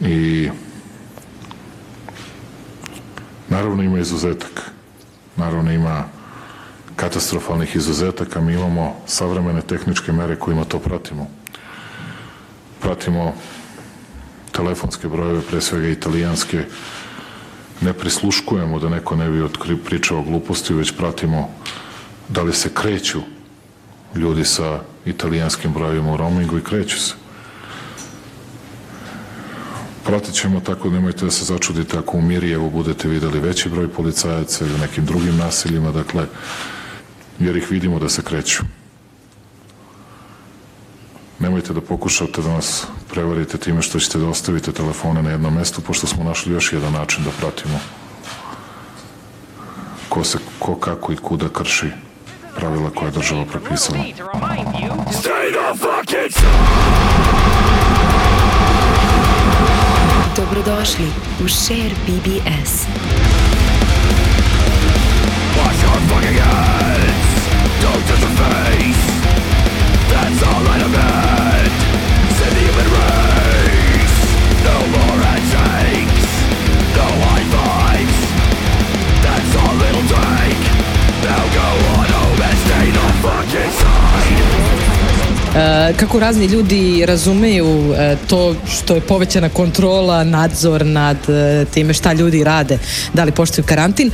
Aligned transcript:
I 0.00 0.50
naravno 3.48 3.82
ima 3.82 3.98
izuzetak. 3.98 4.70
Naravno 5.36 5.72
ima 5.72 6.04
katastrofalnih 6.96 7.76
izuzetaka. 7.76 8.40
Mi 8.40 8.54
imamo 8.54 8.96
savremene 9.06 9.62
tehničke 9.62 10.12
mere 10.12 10.36
kojima 10.36 10.64
to 10.64 10.78
pratimo. 10.78 11.26
Pratimo 12.80 13.34
telefonske 14.52 15.08
brojeve, 15.08 15.40
pre 15.40 15.60
svega 15.60 15.88
italijanske, 15.88 16.64
ne 17.80 17.92
prisluškujemo 17.92 18.78
da 18.78 18.88
neko 18.88 19.16
ne 19.16 19.30
bi 19.30 19.76
pričao 19.84 20.22
gluposti, 20.22 20.74
već 20.74 20.96
pratimo 20.96 21.50
da 22.28 22.42
li 22.42 22.52
se 22.52 22.74
kreću 22.74 23.20
ljudi 24.14 24.44
sa 24.44 24.80
italijanskim 25.04 25.72
brojevima 25.72 26.12
u 26.12 26.16
roamingu 26.16 26.58
i 26.58 26.64
kreću 26.64 27.00
se. 27.00 27.14
Pratit 30.06 30.34
ćemo 30.34 30.60
tako, 30.60 30.90
nemojte 30.90 31.24
da 31.24 31.30
se 31.30 31.44
začudite 31.44 31.98
ako 31.98 32.16
u 32.16 32.22
Mirjevu 32.22 32.70
budete 32.70 33.08
videli 33.08 33.40
veći 33.40 33.68
broj 33.68 33.88
policajaca 33.88 34.64
ili 34.64 34.78
nekim 34.78 35.04
drugim 35.04 35.36
nasiljima, 35.36 35.92
dakle, 35.92 36.26
jer 37.38 37.56
ih 37.56 37.70
vidimo 37.70 37.98
da 37.98 38.08
se 38.08 38.22
kreću. 38.22 38.62
Nemojte 41.38 41.72
da 41.72 41.80
pokušate 41.80 42.42
da 42.42 42.52
nas 42.52 42.86
prevarite 43.10 43.58
time 43.58 43.82
što 43.82 44.00
ćete 44.00 44.18
da 44.18 44.28
ostavite 44.28 44.72
telefone 44.72 45.22
na 45.22 45.30
jednom 45.30 45.54
mestu, 45.54 45.80
pošto 45.80 46.06
smo 46.06 46.24
našli 46.24 46.52
još 46.52 46.72
jedan 46.72 46.92
način 46.92 47.24
da 47.24 47.30
pratimo 47.40 47.80
ko 50.08 50.24
se, 50.24 50.38
ko 50.58 50.74
kako 50.74 51.12
i 51.12 51.16
kuda 51.16 51.48
krši 51.48 51.90
pravila 52.56 52.90
koje 52.90 53.08
je 53.08 53.12
država 53.12 53.44
propisala. 53.44 53.98
Stay 55.12 55.50
the 55.52 55.78
fucking 55.78 57.35
Dobrodošli 60.54 61.06
u 61.44 61.48
Share 61.48 61.94
BBS. 62.06 62.86
Kako 85.92 86.20
razni 86.20 86.46
ljudi 86.46 87.06
razumeju 87.06 87.94
e, 87.94 88.16
to 88.28 88.54
što 88.70 88.94
je 88.94 89.00
povećana 89.00 89.48
kontrola, 89.48 90.24
nadzor 90.24 90.86
nad 90.86 91.16
e, 91.28 91.64
time 91.74 91.94
šta 91.94 92.12
ljudi 92.12 92.44
rade, 92.44 92.78
da 93.14 93.24
li 93.24 93.32
poštuju 93.32 93.64
karantin, 93.64 94.10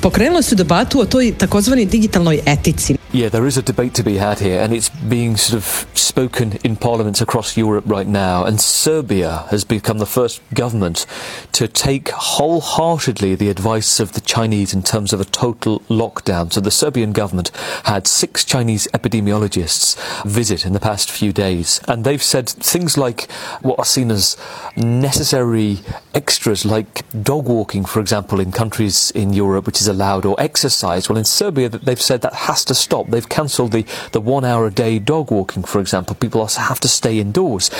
pokrenuli 0.00 0.42
su 0.42 0.54
debatu 0.54 1.00
o 1.00 1.04
toj 1.04 1.32
takozvani 1.38 1.84
digitalnoj 1.86 2.40
etici. 2.46 3.01
Yeah, 3.14 3.28
there 3.28 3.46
is 3.46 3.58
a 3.58 3.62
debate 3.62 3.92
to 3.96 4.02
be 4.02 4.16
had 4.16 4.38
here, 4.38 4.58
and 4.62 4.72
it's 4.72 4.88
being 4.88 5.36
sort 5.36 5.58
of 5.58 5.86
spoken 5.98 6.54
in 6.64 6.76
parliaments 6.76 7.20
across 7.20 7.58
Europe 7.58 7.84
right 7.86 8.06
now. 8.06 8.44
And 8.44 8.58
Serbia 8.58 9.44
has 9.50 9.64
become 9.64 9.98
the 9.98 10.06
first 10.06 10.40
government 10.54 11.04
to 11.52 11.68
take 11.68 12.08
wholeheartedly 12.08 13.34
the 13.34 13.50
advice 13.50 14.00
of 14.00 14.14
the 14.14 14.22
Chinese 14.22 14.72
in 14.72 14.82
terms 14.82 15.12
of 15.12 15.20
a 15.20 15.26
total 15.26 15.80
lockdown. 15.90 16.50
So 16.50 16.62
the 16.62 16.70
Serbian 16.70 17.12
government 17.12 17.50
had 17.84 18.06
six 18.06 18.46
Chinese 18.46 18.88
epidemiologists 18.94 20.24
visit 20.24 20.64
in 20.64 20.72
the 20.72 20.80
past 20.80 21.10
few 21.10 21.34
days, 21.34 21.82
and 21.88 22.04
they've 22.04 22.22
said 22.22 22.48
things 22.48 22.96
like 22.96 23.30
what 23.60 23.78
are 23.78 23.84
seen 23.84 24.10
as 24.10 24.38
necessary 24.74 25.80
extras, 26.14 26.64
like 26.64 27.04
dog 27.22 27.46
walking, 27.46 27.84
for 27.84 28.00
example, 28.00 28.40
in 28.40 28.52
countries 28.52 29.10
in 29.10 29.34
Europe, 29.34 29.66
which 29.66 29.82
is 29.82 29.88
allowed, 29.88 30.24
or 30.24 30.34
exercise. 30.38 31.10
Well, 31.10 31.18
in 31.18 31.24
Serbia, 31.24 31.68
they've 31.68 32.00
said 32.00 32.22
that 32.22 32.32
has 32.32 32.64
to 32.64 32.74
stop. 32.74 33.01
They've 33.10 33.28
cancelled 33.28 33.72
the, 33.72 33.84
the 34.12 34.20
one 34.20 34.44
hour 34.44 34.66
a 34.66 34.70
day 34.70 34.98
dog 34.98 35.30
walking, 35.30 35.62
for 35.62 35.80
example. 35.80 36.16
People 36.16 36.40
also 36.40 36.60
have 36.60 36.80
to 36.80 36.88
stay 36.88 37.18
indoors. 37.18 37.70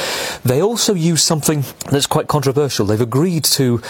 They 0.44 0.60
also 0.60 0.94
use 0.94 1.22
something 1.22 1.64
that's 1.90 2.06
quite 2.06 2.28
controversial. 2.28 2.86
They've 2.86 3.00
agreed 3.00 3.44
to 3.44 3.80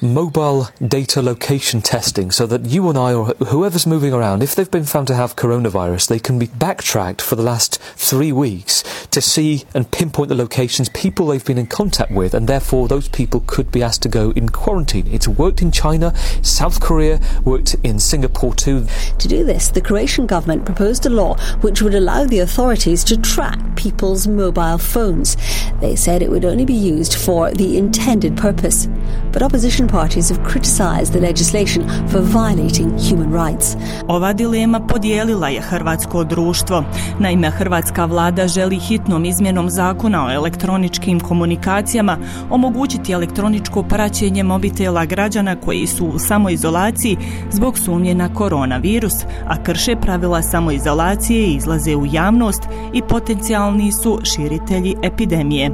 mobile 0.00 0.68
data 0.86 1.22
location 1.22 1.82
testing 1.82 2.30
so 2.30 2.46
that 2.46 2.66
you 2.66 2.88
and 2.88 2.98
I, 2.98 3.14
or 3.14 3.26
whoever's 3.26 3.86
moving 3.86 4.12
around, 4.12 4.42
if 4.42 4.54
they've 4.54 4.70
been 4.70 4.84
found 4.84 5.06
to 5.08 5.14
have 5.14 5.36
coronavirus, 5.36 6.08
they 6.08 6.18
can 6.18 6.38
be 6.38 6.46
backtracked 6.46 7.20
for 7.20 7.36
the 7.36 7.42
last 7.42 7.80
three 7.96 8.32
weeks 8.32 8.82
to 9.10 9.20
see 9.20 9.64
and 9.74 9.90
pinpoint 9.90 10.28
the 10.28 10.34
locations, 10.34 10.88
people 10.90 11.26
they've 11.26 11.44
been 11.44 11.58
in 11.58 11.66
contact 11.66 12.10
with, 12.10 12.34
and 12.34 12.48
therefore 12.48 12.88
those 12.88 13.08
people 13.08 13.42
could 13.46 13.70
be 13.70 13.82
asked 13.82 14.02
to 14.02 14.08
go 14.08 14.30
in 14.32 14.48
quarantine. 14.48 15.06
It's 15.08 15.28
worked 15.28 15.62
in 15.62 15.72
China, 15.72 16.16
South 16.42 16.80
Korea, 16.80 17.20
worked 17.44 17.74
in 17.82 17.98
Singapore 17.98 18.54
too. 18.54 18.86
To 19.18 19.28
do 19.28 19.44
this, 19.44 19.68
the 19.68 19.80
Croatian 19.80 20.26
government 20.26 20.64
proposed 20.64 20.79
a 20.80 21.10
law 21.10 21.36
which 21.60 21.82
would 21.82 21.94
allow 21.94 22.24
the 22.24 22.40
authorities 22.40 23.04
to 23.04 23.16
track 23.16 23.58
people's 23.76 24.26
mobile 24.26 24.78
phones. 24.78 25.36
They 25.80 25.96
said 25.96 26.22
it 26.22 26.30
would 26.30 26.44
only 26.44 26.64
be 26.64 26.92
used 26.92 27.14
for 27.14 27.50
the 27.50 27.78
intended 27.78 28.36
purpose. 28.36 28.88
But 29.32 29.42
opposition 29.42 29.88
parties 29.88 30.30
have 30.30 30.42
criticised 30.44 31.12
the 31.12 31.20
legislation 31.20 31.88
for 32.08 32.20
violating 32.20 32.98
human 32.98 33.32
rights. 33.32 33.76
Ova 34.08 34.32
dilema 34.32 34.80
podijelila 34.80 35.48
je 35.48 35.60
hrvatsko 35.60 36.24
društvo. 36.24 36.84
Naime, 37.18 37.50
hrvatska 37.50 38.04
vlada 38.04 38.48
želi 38.48 38.78
hitnom 38.78 39.24
izmjenom 39.24 39.70
zakona 39.70 40.26
o 40.26 40.30
elektroničkim 40.30 41.20
komunikacijama 41.20 42.18
omogućiti 42.50 43.12
elektroničko 43.12 43.82
praćenje 43.82 44.42
mobitela 44.42 45.04
građana 45.04 45.56
koji 45.56 45.86
su 45.86 46.06
u 46.06 46.18
samoizolaciji 46.18 47.16
zbog 47.50 47.78
sumnje 47.78 48.14
na 48.14 48.34
koronavirus, 48.34 49.14
a 49.46 49.62
krše 49.62 49.96
pravila 49.96 50.42
samoizolacije 50.70 51.46
izlaze 51.46 51.96
u 51.96 52.06
javnost 52.12 52.62
i 52.92 53.02
potencijalni 53.02 53.92
su 53.92 54.18
širitelji 54.24 54.96
epidemije. 55.02 55.70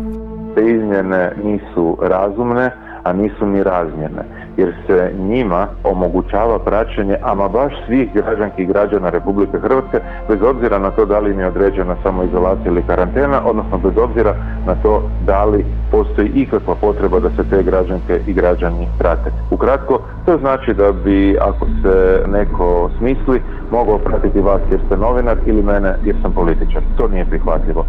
Te 0.55 0.61
izmjene 0.61 1.33
nisu 1.45 1.99
razumne, 2.03 2.71
a 3.07 3.13
nisu 3.13 3.47
ni 3.47 3.63
razmjerne, 3.63 4.23
jer 4.57 4.75
se 4.87 5.13
njima 5.19 5.67
omogućava 5.85 6.59
praćenje 6.59 7.17
ama 7.23 7.49
baš 7.49 7.73
svih 7.87 8.15
građanki 8.15 8.63
i 8.63 8.67
građana 8.67 9.11
Republike 9.11 9.59
Hrvatske, 9.59 9.99
bez 10.29 10.43
obzira 10.43 10.79
na 10.79 10.91
to 10.91 11.05
da 11.05 11.19
li 11.19 11.31
im 11.31 11.41
je 11.41 11.47
određena 11.47 11.97
samoizolacija 12.03 12.67
ili 12.67 12.83
karantena, 12.83 13.41
odnosno 13.45 13.79
bez 13.79 13.93
obzira 13.97 14.35
na 14.67 14.75
to 14.83 15.03
da 15.27 15.45
li 15.45 15.65
postoji 15.91 16.29
ikakva 16.35 16.75
potreba 16.75 17.21
da 17.21 17.31
se 17.31 17.51
te 17.51 17.63
građanke 17.63 18.21
i 18.27 18.33
građani 18.33 18.89
prate. 18.99 19.31
Ukratko, 19.51 20.01
to 20.27 20.39
znači 20.39 20.75
da 20.75 20.93
bi, 20.93 21.37
ako 21.41 21.67
se 21.83 22.23
neko 22.27 22.91
smisli, 22.99 23.43
mogao 23.71 23.99
pratiti 23.99 24.41
vas 24.41 24.61
jer 24.71 24.81
ste 24.87 24.97
novinar 24.97 25.37
ili 25.47 25.63
mene 25.63 25.95
jer 26.05 26.17
sam 26.23 26.33
političar. 26.33 26.83
To 26.99 27.09
nije 27.09 27.25
prihvatljivo. 27.25 27.85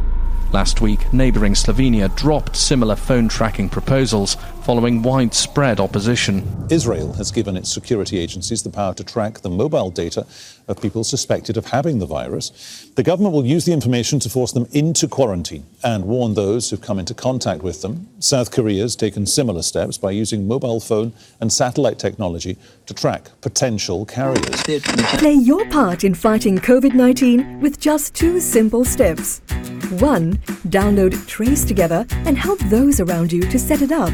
Last 0.53 0.80
week, 0.80 1.12
neighbouring 1.12 1.53
Slovenia 1.53 2.16
dropped 2.16 2.56
similar 2.56 2.96
phone 2.96 3.28
tracking 3.28 3.68
proposals 3.68 4.35
following 4.63 5.02
widespread 5.02 5.80
opposition. 5.80 6.44
Israel 6.69 7.12
has 7.13 7.31
given 7.31 7.58
its 7.58 7.72
security 7.72 8.18
agencies 8.18 8.63
the 8.63 8.69
power 8.69 8.94
to 8.94 9.03
track 9.03 9.40
the 9.40 9.50
mobile 9.50 9.91
data 9.91 10.25
of 10.69 10.81
people 10.81 11.03
suspected 11.03 11.58
of 11.58 11.66
having 11.68 12.00
the 12.00 12.06
virus. 12.06 12.90
The 12.96 13.03
government 13.03 13.34
will 13.34 13.46
use 13.46 13.66
the 13.66 13.74
information 13.74 14.19
to 14.22 14.30
force 14.30 14.53
them 14.53 14.68
into 14.72 15.08
quarantine 15.09 15.66
and 15.84 16.06
warn 16.06 16.34
those 16.34 16.69
who've 16.69 16.81
come 16.81 17.00
into 17.00 17.14
contact 17.14 17.62
with 17.62 17.81
them. 17.81 18.08
South 18.19 18.52
Korea 18.52 18.84
has 18.84 18.96
taken 18.96 19.25
similar 19.25 19.62
steps 19.62 19.97
by 19.97 20.12
using 20.12 20.47
mobile 20.47 20.79
phone 20.79 21.12
and 21.41 21.52
satellite 21.52 22.00
technology 22.00 22.58
to 22.85 22.94
track 22.94 23.31
potential 23.41 24.06
carriers. 24.06 24.64
Play 24.64 25.34
your 25.34 25.68
part 25.69 26.06
in 26.06 26.14
fighting 26.14 26.58
COVID 26.58 26.94
19 26.94 27.59
with 27.59 27.81
just 27.81 28.16
two 28.16 28.40
simple 28.40 28.85
steps. 28.85 29.41
One, 29.90 30.34
download 30.68 31.25
Trace 31.28 31.64
Together 31.64 32.06
and 32.25 32.38
help 32.38 32.59
those 32.59 33.00
around 33.00 33.31
you 33.31 33.42
to 33.44 33.58
set 33.58 33.82
it 33.82 33.94
up. 33.94 34.11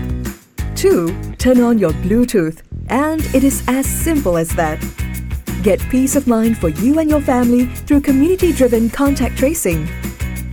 Two, 0.75 1.33
turn 1.39 1.61
on 1.61 1.79
your 1.79 1.93
Bluetooth, 1.93 2.61
and 2.89 3.21
it 3.33 3.43
is 3.43 3.63
as 3.67 3.87
simple 3.87 4.37
as 4.37 4.49
that. 4.49 4.79
Get 5.63 5.79
peace 5.89 6.15
of 6.15 6.27
mind 6.27 6.59
for 6.59 6.69
you 6.69 6.99
and 6.99 7.09
your 7.09 7.21
family 7.21 7.65
through 7.65 8.01
community 8.01 8.51
driven 8.53 8.87
contact 8.87 9.35
tracing. 9.35 9.87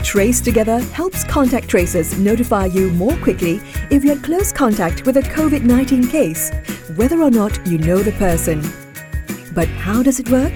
Trace 0.03 0.41
Together 0.41 0.79
helps 0.79 1.23
contact 1.25 1.69
tracers 1.69 2.19
notify 2.19 2.65
you 2.67 2.91
more 2.93 3.17
quickly 3.19 3.61
if 3.91 4.03
you're 4.03 4.17
close 4.21 4.53
contact 4.53 5.05
with 5.05 5.19
a 5.19 5.23
COVID 5.23 5.65
19 5.65 6.09
case, 6.09 6.51
whether 6.97 7.21
or 7.21 7.31
not 7.31 7.67
you 7.67 7.77
know 7.77 7.99
the 7.99 8.13
person. 8.13 8.63
But 9.53 9.69
how 9.69 10.03
does 10.03 10.19
it 10.19 10.31
work? 10.31 10.53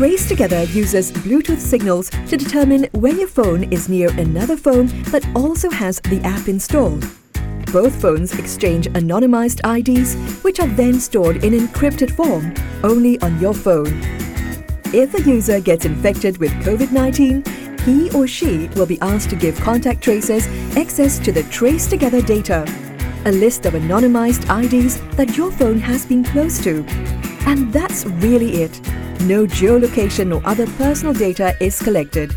Trace 0.00 0.26
Together 0.26 0.62
uses 0.62 1.12
Bluetooth 1.12 1.58
signals 1.58 2.08
to 2.08 2.38
determine 2.38 2.88
when 2.92 3.18
your 3.18 3.28
phone 3.28 3.70
is 3.70 3.90
near 3.90 4.08
another 4.18 4.56
phone 4.56 4.86
that 5.12 5.28
also 5.36 5.68
has 5.68 6.00
the 6.04 6.22
app 6.22 6.48
installed. 6.48 7.06
Both 7.70 8.00
phones 8.00 8.32
exchange 8.38 8.88
anonymized 8.94 9.60
IDs, 9.62 10.14
which 10.42 10.58
are 10.58 10.68
then 10.68 10.98
stored 10.98 11.44
in 11.44 11.52
encrypted 11.52 12.12
form 12.12 12.54
only 12.82 13.20
on 13.20 13.38
your 13.40 13.52
phone. 13.52 14.00
If 14.86 15.12
a 15.12 15.20
user 15.20 15.60
gets 15.60 15.84
infected 15.84 16.38
with 16.38 16.50
COVID 16.64 16.92
19, 16.92 17.44
he 17.80 18.10
or 18.12 18.26
she 18.26 18.68
will 18.76 18.86
be 18.86 18.98
asked 19.02 19.28
to 19.28 19.36
give 19.36 19.60
contact 19.60 20.02
tracers 20.02 20.46
access 20.78 21.18
to 21.18 21.30
the 21.30 21.42
Trace 21.50 21.86
Together 21.86 22.22
data. 22.22 22.64
a 23.26 23.32
list 23.32 23.66
of 23.66 23.74
anonymized 23.74 24.48
IDs 24.48 24.98
that 25.16 25.36
your 25.36 25.52
phone 25.52 25.78
has 25.78 26.06
been 26.06 26.24
close 26.24 26.58
to. 26.64 26.86
And 27.44 27.70
that's 27.70 28.06
really 28.06 28.62
it. 28.62 28.80
No 29.24 29.44
geolocation 29.44 30.34
or 30.34 30.46
other 30.48 30.66
personal 30.78 31.12
data 31.12 31.54
is 31.60 31.80
collected. 31.80 32.30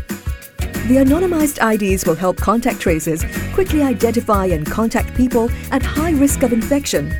The 0.86 0.96
anonymized 0.98 1.58
IDs 1.62 2.04
will 2.04 2.14
help 2.14 2.36
contact 2.36 2.78
tracers 2.78 3.24
quickly 3.54 3.82
identify 3.82 4.46
and 4.46 4.66
contact 4.66 5.14
people 5.14 5.50
at 5.70 5.82
high 5.82 6.10
risk 6.10 6.42
of 6.42 6.52
infection 6.52 7.14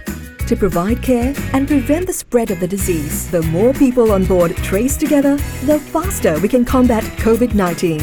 to 0.46 0.54
provide 0.54 1.02
care 1.02 1.32
and 1.54 1.66
prevent 1.66 2.06
the 2.06 2.12
spread 2.12 2.50
of 2.50 2.60
the 2.60 2.68
disease. 2.68 3.30
The 3.30 3.40
more 3.42 3.72
people 3.72 4.12
on 4.12 4.26
board 4.26 4.54
trace 4.58 4.98
together, 4.98 5.36
the 5.64 5.80
faster 5.80 6.38
we 6.40 6.48
can 6.48 6.66
combat 6.66 7.04
COVID 7.24 7.54
19. 7.54 8.00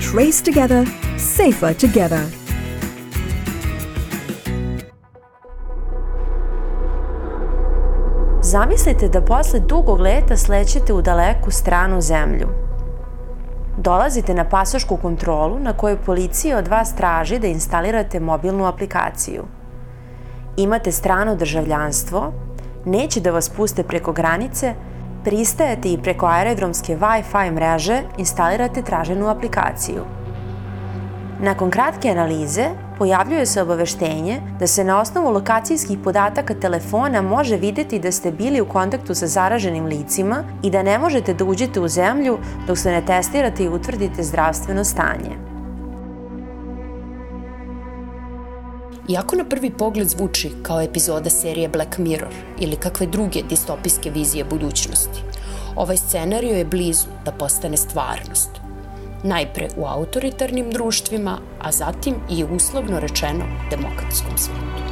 Trace 0.00 0.40
together, 0.40 0.86
safer 1.18 1.74
together. 1.74 2.30
Zamislite 8.50 9.08
da 9.08 9.20
posle 9.20 9.60
dugog 9.60 10.00
leta 10.00 10.36
slećete 10.36 10.92
u 10.92 11.02
daleku 11.02 11.50
stranu 11.50 12.00
zemlju. 12.00 12.48
Dolazite 13.76 14.34
na 14.34 14.44
pasošku 14.44 14.96
kontrolu 14.96 15.58
na 15.58 15.72
kojoj 15.72 15.96
policija 15.96 16.58
od 16.58 16.68
vas 16.68 16.94
traži 16.94 17.38
da 17.38 17.46
instalirate 17.46 18.20
mobilnu 18.20 18.66
aplikaciju. 18.66 19.44
Imate 20.56 20.92
strano 20.92 21.34
državljanstvo, 21.34 22.32
neće 22.84 23.20
da 23.20 23.30
vas 23.30 23.48
puste 23.48 23.82
preko 23.82 24.12
granice, 24.12 24.74
pristajete 25.24 25.92
i 25.92 26.02
preko 26.02 26.26
aerodromske 26.26 26.96
Wi-Fi 26.96 27.52
mreže 27.52 28.02
instalirate 28.18 28.82
traženu 28.82 29.28
aplikaciju. 29.28 30.04
Nakon 31.40 31.70
kratke 31.70 32.10
analize, 32.10 32.70
pojavljuje 32.98 33.46
se 33.46 33.62
obaveštenje 33.62 34.40
da 34.60 34.66
se 34.66 34.84
na 34.84 35.00
osnovu 35.00 35.30
lokacijskih 35.30 35.98
podataka 36.04 36.54
telefona 36.54 37.22
može 37.22 37.56
videti 37.56 37.98
da 37.98 38.12
ste 38.12 38.30
bili 38.30 38.60
u 38.60 38.68
kontaktu 38.68 39.14
sa 39.14 39.26
zaraženim 39.26 39.86
licima 39.86 40.44
i 40.62 40.70
da 40.70 40.82
ne 40.82 40.98
možete 40.98 41.34
da 41.34 41.44
uđete 41.44 41.80
u 41.80 41.88
zemlju 41.88 42.38
dok 42.66 42.78
se 42.78 42.90
ne 42.90 43.06
testirate 43.06 43.64
i 43.64 43.68
utvrdite 43.68 44.22
zdravstveno 44.22 44.84
stanje. 44.84 45.48
Iako 49.08 49.36
na 49.36 49.44
prvi 49.44 49.70
pogled 49.70 50.08
zvuči 50.08 50.50
kao 50.62 50.80
epizoda 50.80 51.30
serije 51.30 51.68
Black 51.68 51.98
Mirror 51.98 52.34
ili 52.60 52.76
kakve 52.76 53.06
druge 53.06 53.42
distopijske 53.42 54.10
vizije 54.10 54.44
budućnosti, 54.44 55.22
ovaj 55.76 55.96
scenario 55.96 56.56
je 56.56 56.64
blizu 56.64 57.06
da 57.24 57.32
postane 57.32 57.76
stvarnost. 57.76 58.67
Najpre 59.22 59.68
u 59.76 59.86
autoritarnim 59.86 60.70
društvima, 60.70 61.38
a 61.60 61.72
zatim 61.72 62.14
i 62.30 62.44
uslovno 62.44 63.00
rečeno 63.00 63.44
demokratskom 63.70 64.38
svetu. 64.38 64.87